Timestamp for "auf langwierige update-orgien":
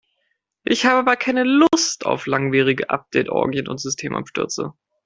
2.07-3.67